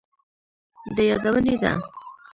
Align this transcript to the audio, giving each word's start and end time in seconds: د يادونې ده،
د 0.95 0.97
يادونې 1.09 1.55
ده، 1.61 1.71